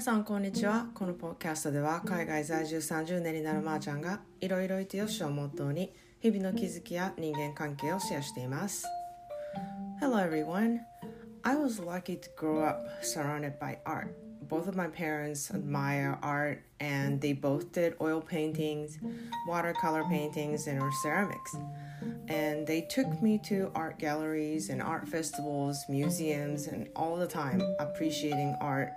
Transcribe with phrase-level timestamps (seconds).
[0.00, 8.84] 皆さんこんにちはこのポッドキャストでは海外在住30年になるまーちゃんがいろいろいてよしをモットーに日々の気づきや人間関係をシェアしています
[10.00, 10.80] Hello everyone
[11.44, 14.08] I was lucky to grow up surrounded by art
[14.48, 18.98] both of my parents admire art and they both did oil paintings
[19.48, 21.56] watercolor paintings and or ceramics
[22.28, 27.62] and they took me to art galleries and art festivals museums and all the time
[27.78, 28.90] appreciating art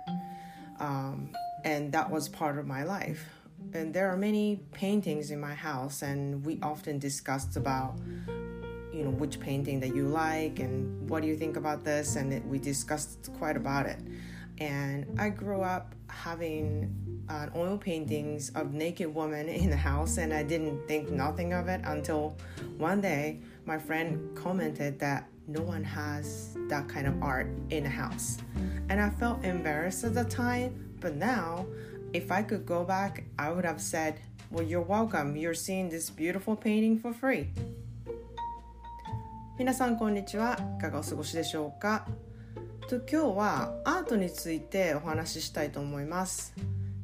[0.79, 1.29] um,
[1.63, 3.25] and that was part of my life.
[3.73, 7.95] And there are many paintings in my house, and we often discussed about,
[8.93, 12.33] you know, which painting that you like and what do you think about this, and
[12.33, 13.99] it, we discussed quite about it.
[14.59, 16.93] And I grew up having
[17.27, 21.67] uh, oil paintings of naked women in the house, and I didn't think nothing of
[21.67, 22.37] it until
[22.77, 27.89] one day my friend commented that no one has that kind of art in a
[27.89, 28.37] house.
[28.89, 31.65] And I felt embarrassed at the time, but now,
[32.13, 34.19] if I could go back, I would have said,
[34.51, 35.35] Well, you're welcome.
[35.35, 37.49] You're seeing this beautiful painting for free.
[39.57, 42.05] 皆さんこんにちはいかがお過ごしでしょうか
[42.89, 46.53] と今日はアートについてお話ししたいと思います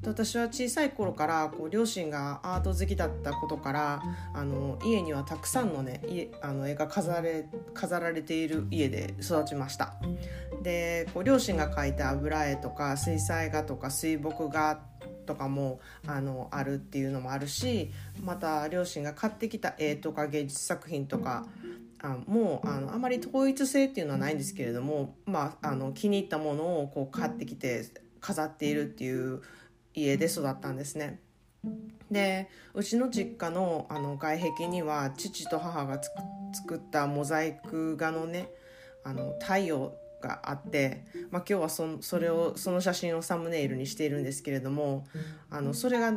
[0.05, 4.01] 私は小さい頃からこう両親がアート好きだったことから
[4.33, 6.01] あの家にはたくさんの,、ね、
[6.41, 9.95] あの絵が飾れ飾られている家で育ちました。
[10.63, 14.79] でこう両親が描いた油絵とか水彩画とか水墨画
[15.25, 17.91] とかもあのあるっていうのもあるし
[18.21, 21.45] また両親が買ってきた絵とか芸術作品とか
[22.01, 27.85] あもうあのあまり統一性っていうのはないんですけれども、まあ、あの気に入ったものをこう買ってきて
[28.19, 29.41] 飾っているっていう
[29.93, 31.19] 家で育ったんですね。
[32.09, 36.01] でうちの実家のあの外壁には父と母が
[36.53, 38.49] 作ったモザイク画のね
[39.03, 45.05] あの太陽があって、まあ、今日はそそれをその写真をサムネイルにしているんですけれども
[45.49, 46.13] あのそれが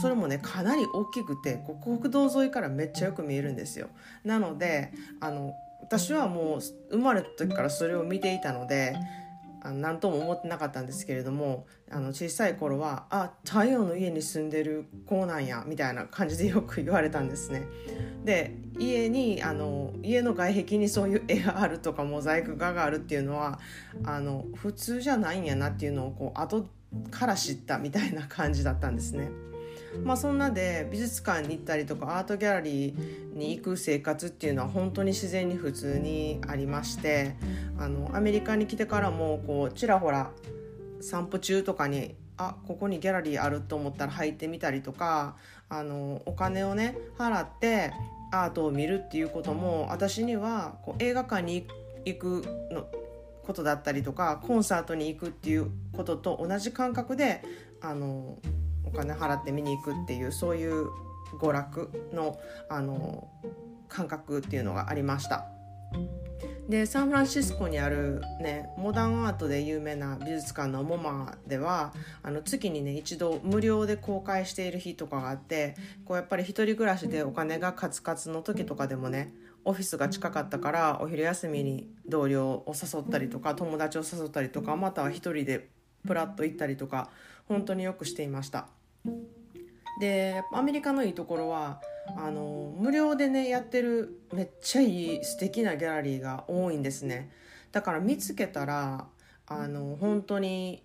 [0.00, 3.88] それもねかなり大きくて国道沿いからめっちゃよく見えるんですよ。
[4.24, 5.52] なのであの
[5.82, 6.60] 私はもう
[6.90, 8.96] 生まれた時からそれを見ていたので
[9.62, 17.66] あの何とも思ってなかったんですけれどもあの小さい頃は「あ太陽の家に住んでる子なんや」みたいな感じでよく言われたんですね。
[18.24, 23.58] で家にあの家の外壁にそういう 絵があるとかモザイク画があるっていうのは
[24.04, 26.66] あの普通じゃないんやなっていうのをこう後
[27.10, 29.30] から知ったみたいな感じだったんですね。
[30.04, 37.34] まあ、そんなで美術館に行ったりとかアートギャラリーに行く生活っていうのは本当に自然に普通にありまして
[37.78, 40.30] あのアメリカに来てからもこうちらほら
[41.00, 45.36] 散歩中とかにあここにギャラリーあると思ったら入ってみたりとか
[45.68, 47.92] あのお金をね払って
[48.32, 51.66] アートを見るっていうことも私にはこう映画館に
[52.04, 52.86] 行くの
[53.44, 57.42] ことだったりとかコンサートに行くっていうことと同じ感覚で
[57.80, 58.38] あの
[58.84, 60.88] お金払って見に行くっていうそういう
[61.38, 63.28] 娯楽のあの
[63.88, 65.46] 感覚っていうのがありました。
[66.68, 71.92] でサンフランシスコにある、ね、モダンアートで有名な美術館のモマでは
[72.22, 75.74] あの月にね一度無料で公開している日とかがあって
[76.04, 85.70] こうやっぱり一人暮らしでお金がカツカツの時とかでもねオフィスが近かったからお昼休みに同僚を誘ったりとか友達を誘ったりとかまたは一人で
[86.06, 87.10] プラッと行ったりとか
[87.48, 88.66] 本当によくしていました。
[90.00, 91.80] でアメリカのいいところは
[92.16, 97.30] あの無料でねやってるめっちゃいい素敵なギャラリーが多いんですね
[97.70, 99.06] だから見つけたら
[99.46, 100.82] あの本当に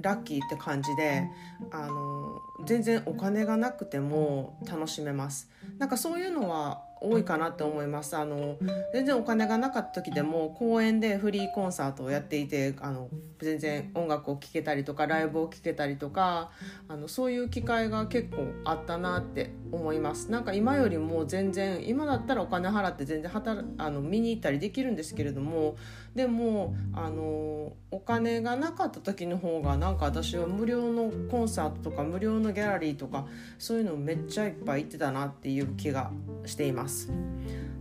[0.00, 1.28] ラッキーって感じで
[1.70, 8.56] あの全然お金がなくても楽しめますなんかそういうのは多いかなって思いますあの
[8.92, 13.08] 全然お金がなかった時でも公園でフリーコンサートをやっていてあの
[13.38, 16.50] 全然音楽を聴けたりとかライブを聴けたりとか
[16.88, 25.76] あのそういう機会が結構あったなって思いますなんか今よりも全然今だったらお金払って全然働あの見に行ったりできるんですけれども
[26.14, 33.26] でもあのお金がなかった時の方がなんか私は無料のコンサートとか無料のギャラリーとか
[33.58, 36.10] そういうのめっちゃいっぱい行ってたなっていう気が
[36.46, 36.85] しています。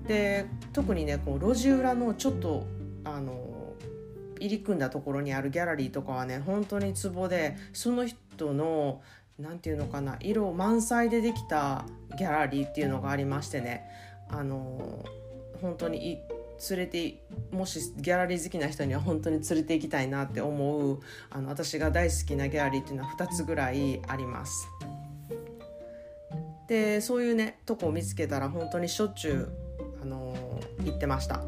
[0.07, 2.65] で特にねこう路地裏のちょっと
[3.03, 3.73] あの
[4.39, 9.01] 入り組んだところにあるギャラリーとかはね本当にツボでその人の
[9.39, 11.85] 何て言うのかな色満載でできた
[12.17, 13.85] ギャラリーっていうのがありましてね
[14.29, 15.05] あの
[15.61, 16.19] 本当に
[16.69, 17.21] 連れて
[17.51, 20.99] もしギャラリー好きな人には 本当に連れて行きたいなって思う
[21.29, 24.67] あの私が大好きなギャラリーっていうのは2つぐらいあります。
[26.67, 29.49] でそういうねとこを見つけたら本当にしょっちゅう、
[30.01, 31.43] あのー、行ってました。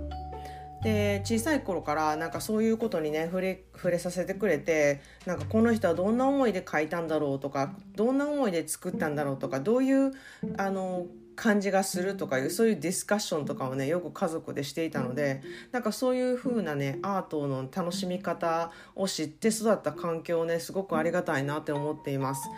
[0.84, 10.14] で小さい頃からなんかそういうことにね触れ触れさせてくれてなんかこの人はどんな思いで書いたんだろうとかどんな思いで作ったんだろうとかどういう
[10.58, 15.42] あの感じがするとかいうそういうディスカッションとかをねよく家族でしていたので
[15.72, 22.50] なんかそういう風なねアートの楽しみ方を知って育った環境をねすごくありがたいなって思っています。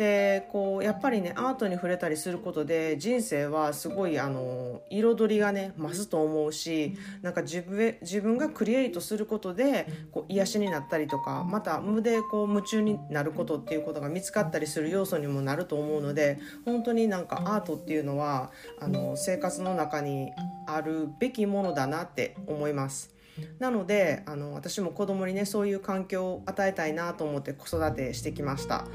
[0.00, 20.30] でこうやっぱりねアートに触れたりすることで人生はすごいあの彩りがね増すと思うしなんか自分自分がクリエイトすることでこう癒しになったりとかまた無でこう夢中になることっていうことが見つかったりする要素にもなると思うので本当になんかアートっていうのはあの生活の中に
[20.66, 23.14] あるべきものだなって思います。
[23.58, 28.86] なのであの私も子供にねそういう環境を与えたいなと思って子育てしてきました。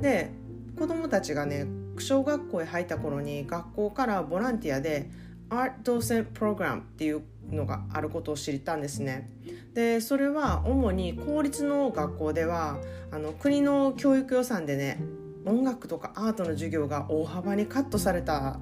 [0.00, 0.32] で
[0.78, 1.66] 子どもたちがね
[1.98, 5.10] 小学校へ入った頃に学校からボランティアで
[5.50, 9.30] アートドーセンプログラムっていうのがあることを知ったんですね。
[9.74, 12.78] でそれは主に公立の学校では
[13.10, 15.00] あの国の教育予算でね
[15.46, 18.60] 音楽とかアートの授業が大幅にカットされた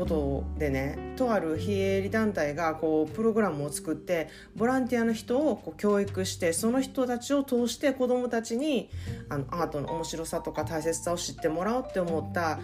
[0.00, 8.88] ことでねとある非営利団体がこうプログラムを作ってボランティアの人をこう教育してその人たちを通して子どもたちに
[9.28, 12.58] あのアートの面白さとか大切さを知ってもらおうって思った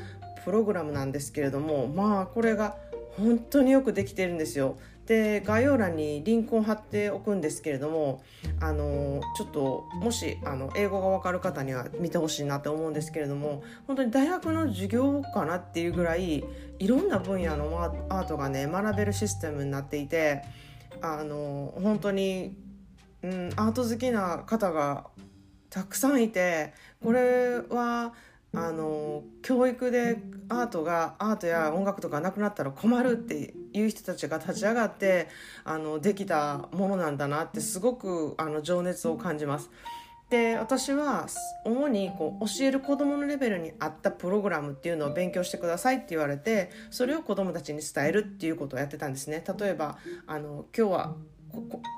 [0.47, 2.77] プログラムなんですけれどもまあこれが
[3.19, 4.79] 本当によくできてるんですよ。
[5.07, 8.23] で概要欄にリンクを貼っておくんですけれども
[8.61, 16.45] あのちょっともしあの英語が分かる方には見てほしいなと思うんですけれども本当に大学の授業かなっていうぐらい
[16.79, 20.43] いろんな分野のアートがね学べるシステムになっていて
[21.01, 22.57] あの本当に、
[23.23, 25.07] うん、アート好きな方が
[25.71, 28.13] たくさんいてこれは
[28.57, 30.19] あの教育で
[30.49, 35.29] アートがアートや音楽とかなくなったら困るっていう人たちが立ち上がって
[35.65, 39.71] あのできたものなんだなってすごくあの情熱を感じます。
[40.31, 41.29] で私は
[41.65, 49.45] 主にこう教える子どものレベルに合ったプログラムっていうのを勉強してくださいって言われてそれを子どもたちに伝えるっていうことをやってたんですね。
[49.59, 51.15] 例えばあの今日は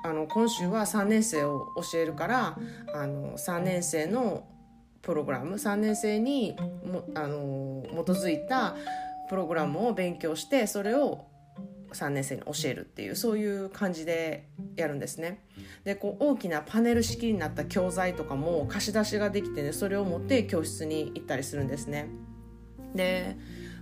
[0.03, 2.57] あの今週は3年生を教えるから
[2.93, 4.43] あの3年生の
[5.01, 6.55] プログラム3年生に
[6.85, 8.75] もあの基づいた
[9.29, 11.25] プログラムを勉強してそれを
[11.93, 15.43] 3年生に教えるっていうそういう感じでやるんですね。
[15.83, 22.09] でこう大きなパネル式になった教材とかも貸し出しができてねそれを持って教室に行ったりするんですね。
[22.93, 23.37] で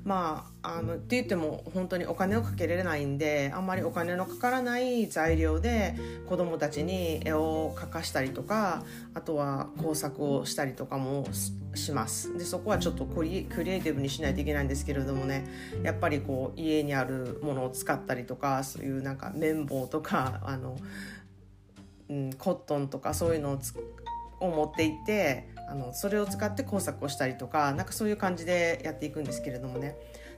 [0.07, 5.95] まああのって言っても本当にお金をかけられないんであんまりお金のかからない材料で
[6.29, 11.27] 子どもたちに絵を描かしたりとかあとは工作をしたりとかも
[11.75, 12.37] します。
[12.37, 13.45] でそこはちょっとクリエイ
[13.81, 15.45] ティブにしないといけないんですけれどもね
[15.83, 20.77] やっぱりこう家にあるものを使ったりとかそういうなんか綿棒とかあの、
[22.09, 23.59] うん、コットンとかそういうのを
[24.39, 29.95] を持っていってあのそれを使って工作をしたりとかなんかそういう感じでやっていくんですけれどもね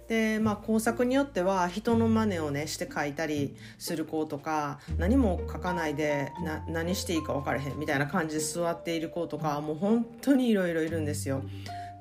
[0.08, 11.44] でまあ工作によっては人の真似をねして書いたりする子とか何も書かないでな何していいか分からへんみたいな感じで座っている子とかもう本当にいろいろいるんですよ。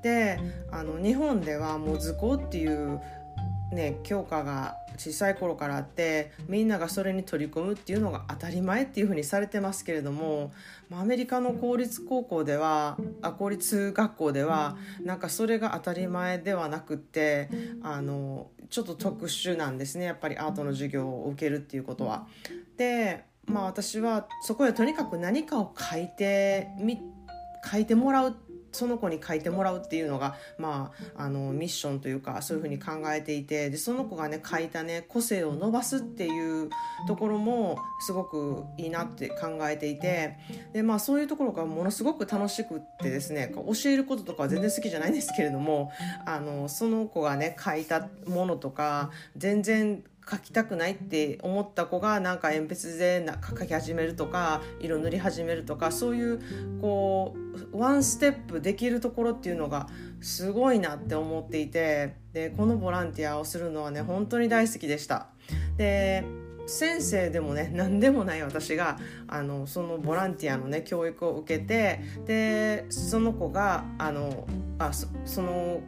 [0.01, 0.39] で
[0.71, 3.01] あの日本ではもう図工っていう
[3.71, 10.51] ね教科が小さい頃からあってみんながそれに取り組むっていうのが当たり前っていうふうにされてますけれども
[10.89, 17.49] まあアメリカの公立高校ではあ公立学校ではなんかそれが当たり前ではなくって
[17.81, 22.27] あのちょっと特殊なんですねやっぱりアートの授業を受けるっていうことは。
[22.77, 26.99] でまあ私はそこでとにかく何かを書いてみ
[27.71, 36.69] 書いてもらうってその子に書いてもらうっていうのが、まあ、あのミッションというかそういうふうに考えていてでその子がね書いたね個性を伸ばすっていう
[37.07, 40.37] ところもすごくいいなって考えていて
[40.73, 45.91] で、まあ、そういうところがものすごく楽しくってですね教えることとかは全然好きじゃないんですけれども
[46.25, 57.35] あのその子がね書いたものとか全然書きたくないって思った子がなんか鉛筆で書き始めるとか色塗り始めるとかそういうこ
[57.73, 59.87] うワンステップできるところっていうのが
[60.21, 65.27] すごいなって思っていてでこのボランティアをするのはね本当に大好きでした。
[65.77, 66.23] で
[66.67, 75.81] 先生でもね何でもない私があのそのボランティアのね教育を受けてでその子があのあその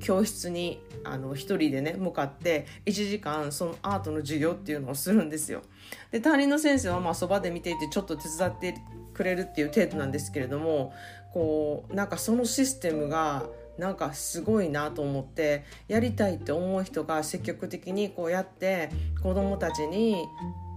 [0.00, 5.62] 教室にあの一人でね向かって1時間そのアートの授業っていうのをするんですよ。
[6.10, 8.74] で担任の先生はまあそばで見ていてちょっと手伝って
[9.14, 10.92] くれるっていう程度なんですけれども
[11.32, 13.44] こうなんかそのシステムが
[13.78, 18.90] なんかすごいなと思ってやりたいって思う人が積極的にこうやって
[19.22, 20.26] 子どもたちに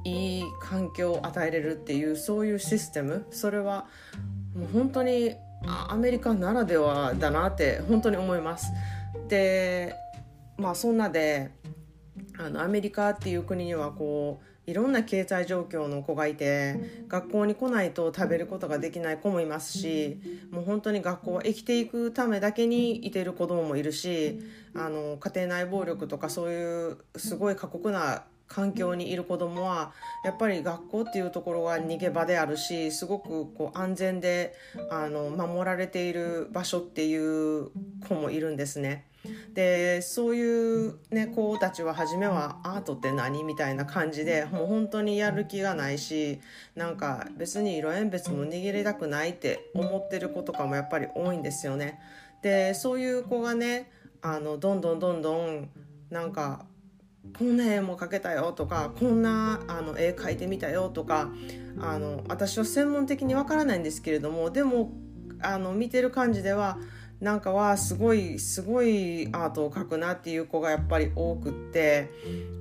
[0.06, 3.88] いい環境を与えれるっていうそういうシステムそれは
[4.56, 8.68] もう本当にアメリカならではだなって本当に思います。
[9.34, 9.96] で
[10.58, 11.50] まあそんなで
[12.38, 20.20] あのアメリカっていう国にはこういろんな経済状況の子がいて学校に来ないと食べることができない子もいますし
[20.52, 24.40] もう本当に学校は生きていくためだけにいてる子供もいるし
[24.76, 28.24] あの家庭内暴力とかそういうすごい過酷な
[28.54, 29.92] 環境にいる子供は
[30.24, 34.54] やっぱり学校っていうところが逃げ場であるしすごくこう安全で
[34.92, 37.72] あの守られている場所っていう
[38.08, 39.08] 子もいるんですね。
[39.54, 46.42] でそういう、ね、子たちは初めはアートって何みたいな感じでもう本当にやる気がないし
[46.76, 52.00] なんか別に色鉛筆も握りたくないって思ってる子とかもやっぱり多いんですよね。
[52.42, 53.90] でそういう子がね
[54.22, 55.70] あのどんどんどんどん
[56.10, 56.66] なんか
[57.38, 61.30] こんな絵も描けたよとかこんなあの絵描いてみたよとか
[61.80, 64.92] あの私は専門的にわからないんですけれどもでも
[65.42, 66.78] あの見てる感じでは
[67.22, 72.12] なんかはすごいすごいアートを描くなっていう子がやっぱり多くって、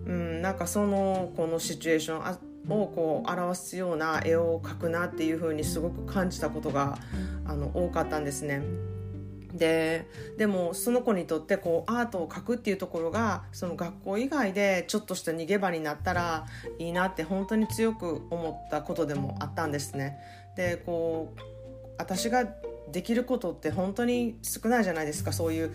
[0.07, 6.97] うん、なんかそのこのシチュエーションをこう表すような絵を描くなっていう風にすごく感じたことが
[7.45, 8.63] あの多かったんですね。
[9.55, 10.07] で
[10.39, 16.47] でもその子にとってこうアートを描くっていうところがその学校以外でちょっとした逃げ場になったら
[16.79, 20.19] いいなって本当に強く思ったことでもあったんですね。
[20.57, 21.41] でこう
[21.99, 22.47] 私が
[22.91, 25.73] できることって本当に少ないじゃないですかそういう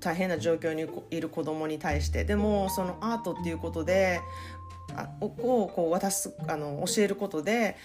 [0.00, 4.20] 大変な状況にいる子供に対してでもそのアートっていうことで
[4.94, 7.76] あをこう渡すあの教えることで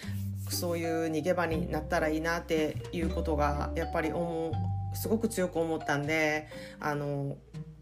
[0.49, 4.51] そういう逃げ場になったらいいなっていうことがやっぱり思う
[4.93, 6.47] すごく強く思ったんで
[6.79, 7.37] あの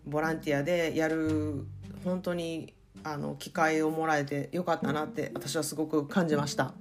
[0.06, 1.66] ボランティアでやる
[2.04, 2.74] 本当に
[3.04, 6.74] あの機会をもらえてよかったなって私はすごく感じました。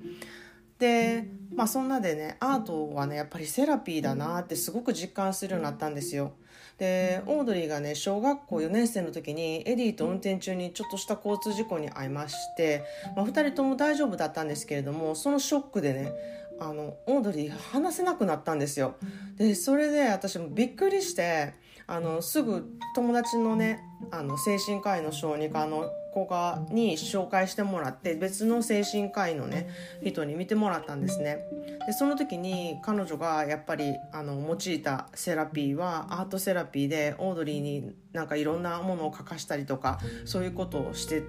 [0.79, 6.33] でまあそんなでねアートはねやっぱりセラピーだなってすごく実感するようになったんですよ。
[6.79, 12.85] でオードリーがね小学校4年生の時にエディと運転中にちょっとした交通事故に遭いまして、
[13.17, 16.13] まあ、2人とも大丈夫だったんですけれどもそのショックでね
[16.61, 18.97] あのオードリー話せなくなったんですよ。
[19.37, 21.55] でそれで私もびっくりして
[21.87, 25.91] あのすぐ友達のねあの精神科医の小児科の
[26.25, 29.69] 子がに紹介してもらって別の精神科医のね
[30.03, 31.45] 人に見てもらったんですね
[31.87, 41.23] でその時に彼女がやっぱりあの用いたセラピーはアートセラピーでオードリーになんかいろんなものを書かしたりとかそういうことをして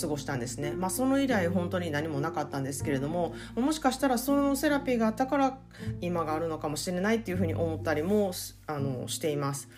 [0.00, 5.58] 過ごしたんですねまあその以来本当に何もなかったんですけれどももしかしたらそのセラピーがあったから
[6.00, 8.32] 今があるのかもしれないっていうふうに思ったりも
[8.66, 9.68] あのしています。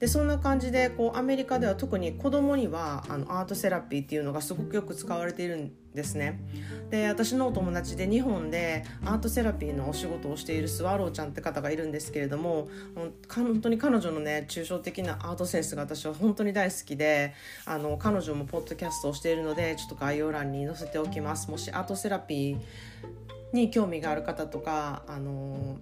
[0.00, 6.40] でそんな感じでこうアメリカでは特に子供にはあのアートセラピーっていうのがすごくよく使われているんですね。
[6.88, 12.68] で私のお友達で日本でアートセラピーのお仕事をしているスワローちゃんって方がいるんですけれども
[13.28, 17.34] 本当に彼女のね抽象的なアートセンスが私は本当に大好きで
[17.66, 21.50] あの彼女もポッドキャストをしているのでちょっと概要欄に載せておきます。
[21.50, 22.58] もしアートセラピー
[23.52, 25.78] に興味がある方とかあの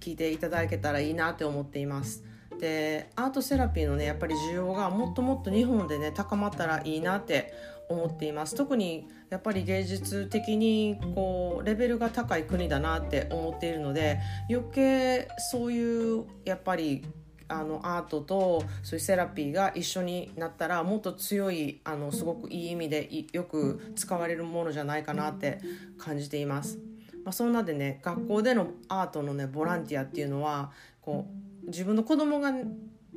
[0.00, 2.27] 聞いていただけたらいいなって思っています。
[2.58, 7.52] でアートセラピーのねやっぱり需要がもっともっと日本でね高まったらいいなって
[7.88, 17.04] 思っています特にやっぱり芸術的にこうレベルが高い国だなって思っているので余計そういうやっぱり
[17.48, 25.58] あのアートとそういうセラピーが一緒になったらもっと強いあのすごくいい意味でよく使われるものじゃないかなって
[25.96, 26.78] 感じています。
[27.24, 32.52] まあ、そんなでね学校でのアートのねボランティアっていうのはこう自分の子供が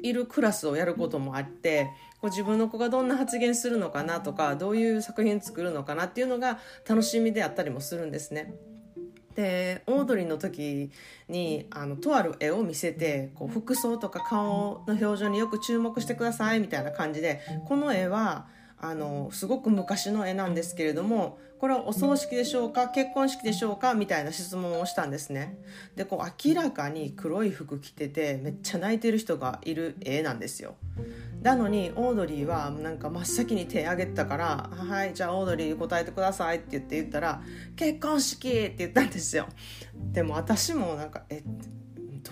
[0.02, 1.90] いるクラスをやることもあって
[2.22, 8.54] こう自分の子がどんな発言するのかなとかどういう作品作るのかなっていうのが楽しみであったりもするんですね。
[9.36, 10.92] でオードリーの時
[11.30, 18.48] にあのとある絵を見せてこう服装とか顔の表情によく注目してくださいみたいな感じでこの絵は
[18.82, 25.60] あのすごく昔の絵なんですけれどもこれはお葬式でしょうか結婚式でしょうかみたいな質問をしたんですね。
[25.96, 30.76] でこう明らかに黒い服着ててめっちゃ泣いてる人がいる絵なんですよ。
[31.44, 37.44] なのにオードリーはなんか真っ先に手挙げたから「はいじゃあオードリー答えてください」って言って言ったら
[37.78, 39.48] 「結婚式!」って言ったんですよ。
[40.12, 41.44] でも私もなんか「え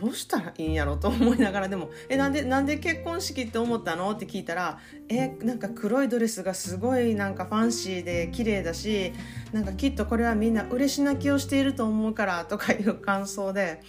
[0.01, 4.79] どうしたらいいんやろと思いながらでも「えなんでなんで結婚式って思ったの?」って聞いたら
[5.09, 9.13] 「えなんか黒いドレスがすごいなんかファンシーで綺麗だし
[9.51, 13.81] なんかきっとこれはみんな嬉し泣きをしていると思うから」とかいう感想で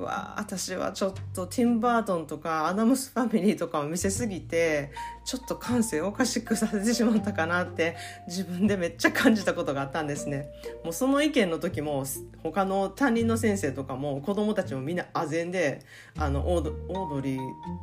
[0.00, 4.92] うわ私はちょっとティン・バートンとかアダムス・ファミリーとかを見せすぎて
[5.26, 10.48] ちょっと感性おかしくさせてしまったかなって自分でめっちゃ感じたことがあったんですね
[10.82, 12.04] もうその意見の時も
[12.42, 15.82] 他の担任の先生とかも子供たちもみんなあぜんで
[16.16, 17.40] あのオードオードリー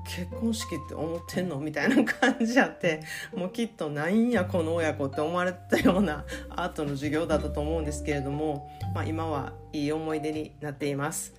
[0.08, 1.60] 結婚式って思ってんの？
[1.60, 3.04] みたいな感じあって
[3.36, 11.37] もうきっとなんやこの親子って思われたようなアートの授業だったと思うんですけれども、まあ、今はいい思い出になっています。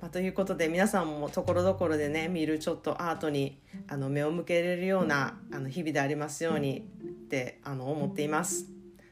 [0.00, 3.58] まあ、ということで皆さんもところどころでね見るちょっとアートに
[3.88, 6.82] あの目を向けれるようなあの日々でありますようにっ
[7.28, 8.66] てあの思っています。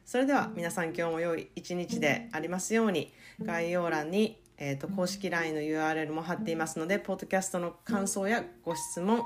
[0.05, 9.23] それでは皆さん今日も良い一日でありますように概要欄に、えーと、公式 LINE の URL も貼っていますのでポッドキャストの感想やご質問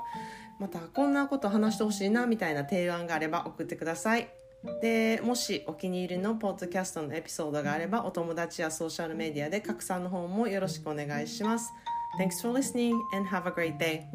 [0.59, 4.29] またこんなこと話してほしいなみたいな提案があれば送ってください。
[4.81, 11.71] でもしお気に入りのポッドキャストのエピソードがあればお友達やソーシャルメディアで拡散の方もよろしくお願いします。
[12.19, 14.05] Thanks for listening and have a great day.